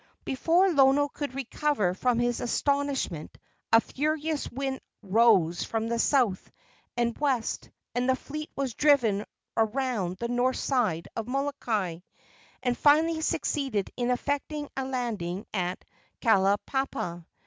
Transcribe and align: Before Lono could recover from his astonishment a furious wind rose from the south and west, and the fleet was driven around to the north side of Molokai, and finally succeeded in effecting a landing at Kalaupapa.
Before 0.25 0.67
Lono 0.73 1.09
could 1.09 1.35
recover 1.35 1.93
from 1.93 2.17
his 2.17 2.41
astonishment 2.41 3.37
a 3.71 3.79
furious 3.79 4.49
wind 4.51 4.79
rose 5.03 5.63
from 5.63 5.89
the 5.89 5.99
south 5.99 6.49
and 6.97 7.15
west, 7.19 7.69
and 7.93 8.09
the 8.09 8.15
fleet 8.15 8.49
was 8.55 8.73
driven 8.73 9.23
around 9.55 10.15
to 10.17 10.25
the 10.25 10.33
north 10.33 10.57
side 10.57 11.07
of 11.15 11.27
Molokai, 11.27 11.99
and 12.63 12.75
finally 12.75 13.21
succeeded 13.21 13.91
in 13.95 14.09
effecting 14.09 14.69
a 14.75 14.85
landing 14.85 15.45
at 15.53 15.85
Kalaupapa. 16.19 17.27